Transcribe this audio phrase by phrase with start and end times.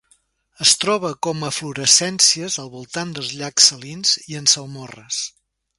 [0.63, 5.27] Es troba com eflorescències al voltant dels llacs salins i en salmorres.